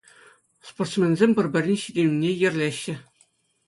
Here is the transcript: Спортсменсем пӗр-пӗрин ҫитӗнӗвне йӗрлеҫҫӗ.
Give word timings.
Спортсменсем 0.69 1.31
пӗр-пӗрин 1.41 1.79
ҫитӗнӗвне 1.85 2.29
йӗрлеҫҫӗ. 2.43 2.95